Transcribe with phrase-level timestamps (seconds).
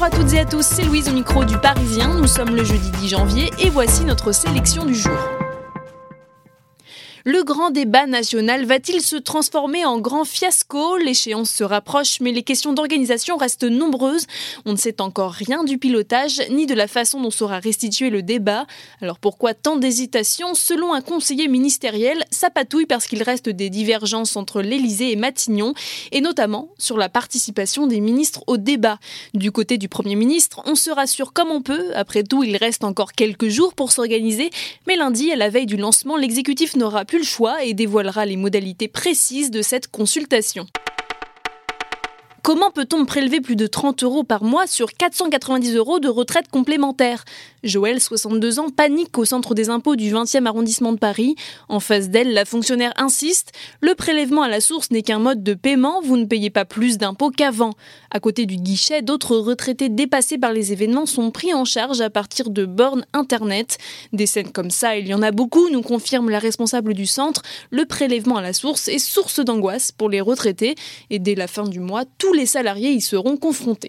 [0.00, 2.14] Bonjour à toutes et à tous, c'est Louise au micro du Parisien.
[2.14, 5.12] Nous sommes le jeudi 10 janvier et voici notre sélection du jour.
[7.26, 10.96] Le grand débat national va-t-il se transformer en grand fiasco?
[10.96, 14.26] L'échéance se rapproche, mais les questions d'organisation restent nombreuses.
[14.64, 18.22] On ne sait encore rien du pilotage ni de la façon dont sera restitué le
[18.22, 18.66] débat.
[19.02, 20.54] Alors pourquoi tant d'hésitation?
[20.54, 25.74] Selon un conseiller ministériel, ça patouille parce qu'il reste des divergences entre l'Élysée et Matignon,
[26.12, 28.98] et notamment sur la participation des ministres au débat.
[29.34, 31.90] Du côté du Premier ministre, on se rassure comme on peut.
[31.94, 34.48] Après tout, il reste encore quelques jours pour s'organiser,
[34.86, 38.36] mais lundi, à la veille du lancement, l'exécutif n'aura plus le choix et dévoilera les
[38.36, 40.66] modalités précises de cette consultation.
[42.42, 47.24] Comment peut-on prélever plus de 30 euros par mois sur 490 euros de retraite complémentaire?
[47.62, 51.36] Joël, 62 ans, panique au centre des impôts du 20e arrondissement de Paris.
[51.68, 55.52] En face d'elle, la fonctionnaire insiste Le prélèvement à la source n'est qu'un mode de
[55.52, 57.74] paiement, vous ne payez pas plus d'impôts qu'avant.
[58.10, 62.08] À côté du guichet, d'autres retraités dépassés par les événements sont pris en charge à
[62.08, 63.76] partir de bornes Internet.
[64.14, 67.42] Des scènes comme ça, il y en a beaucoup, nous confirme la responsable du centre.
[67.70, 70.74] Le prélèvement à la source est source d'angoisse pour les retraités
[72.46, 73.88] salariés y seront confrontés.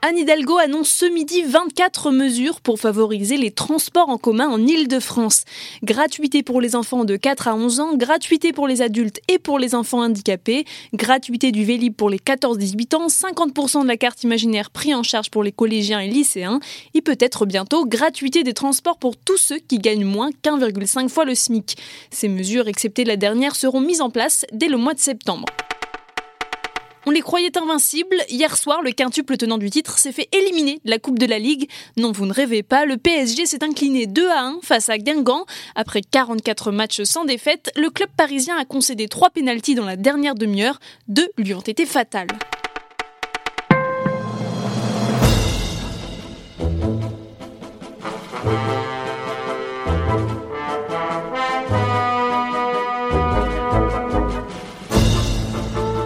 [0.00, 5.42] Anne Hidalgo annonce ce midi 24 mesures pour favoriser les transports en commun en Ile-de-France.
[5.82, 9.58] Gratuité pour les enfants de 4 à 11 ans, gratuité pour les adultes et pour
[9.58, 14.70] les enfants handicapés, gratuité du Vélib pour les 14-18 ans, 50% de la carte imaginaire
[14.70, 16.60] pris en charge pour les collégiens et lycéens,
[16.94, 21.34] et peut-être bientôt gratuité des transports pour tous ceux qui gagnent moins qu'1,5 fois le
[21.34, 21.76] SMIC.
[22.10, 25.46] Ces mesures, excepté la dernière, seront mises en place dès le mois de septembre.
[27.08, 28.22] On les croyait invincibles.
[28.28, 31.38] Hier soir, le quintuple tenant du titre s'est fait éliminer de la Coupe de la
[31.38, 31.66] Ligue.
[31.96, 35.46] Non, vous ne rêvez pas, le PSG s'est incliné 2 à 1 face à Guingamp.
[35.74, 40.34] Après 44 matchs sans défaite, le club parisien a concédé 3 pénalties dans la dernière
[40.34, 40.80] demi-heure.
[41.08, 42.28] Deux lui ont été fatales.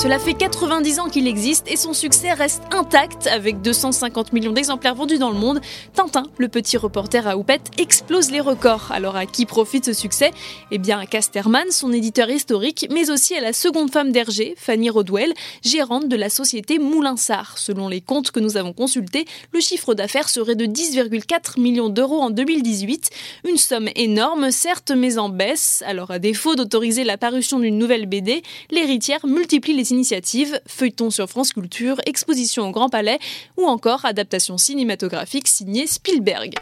[0.00, 4.94] Cela fait 90 ans qu'il existe et son succès reste intact avec 250 millions d'exemplaires
[4.94, 5.60] vendus dans le monde.
[5.92, 8.92] Tintin, le petit reporter à houppette, explose les records.
[8.92, 10.30] Alors à qui profite ce succès?
[10.70, 14.88] Eh bien à Casterman, son éditeur historique, mais aussi à la seconde femme d'Hergé, Fanny
[14.88, 17.58] Rodwell, gérante de la société Moulinsart.
[17.58, 22.20] Selon les comptes que nous avons consultés, le chiffre d'affaires serait de 10,4 millions d'euros
[22.20, 23.10] en 2018.
[23.48, 25.82] Une somme énorme, certes, mais en baisse.
[25.88, 31.28] Alors à défaut d'autoriser la parution d'une nouvelle BD, l'héritière multiplie les initiatives, feuilleton sur
[31.28, 33.18] France Culture, exposition au Grand Palais
[33.56, 36.54] ou encore adaptation cinématographique signée Spielberg.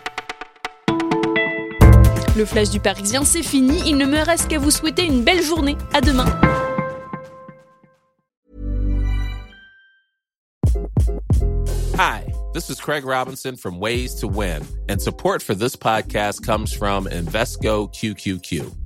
[2.36, 3.80] Le flash du Parisien, c'est fini.
[3.86, 5.76] Il ne me reste qu'à vous souhaiter une belle journée.
[5.94, 6.26] À demain.
[11.98, 16.70] Hi, this is Craig Robinson from Ways to Win, and support for this podcast comes
[16.70, 18.85] from Invesco QQQ.